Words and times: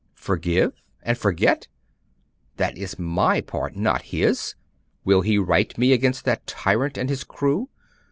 'Forgive 0.15 0.81
and 1.03 1.15
forget? 1.15 1.67
That 2.57 2.75
is 2.75 2.97
my 2.97 3.39
part 3.39 3.75
not 3.75 4.01
his. 4.01 4.55
Will 5.05 5.21
he 5.21 5.37
right 5.37 5.77
me 5.77 5.91
against 5.93 6.25
that 6.25 6.47
tyrant 6.47 6.97
and 6.97 7.07
his 7.07 7.23
crew? 7.23 7.69